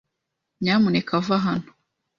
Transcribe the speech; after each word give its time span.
Nyamuneka 0.61 1.15
va 1.27 1.37
hano. 1.45 1.71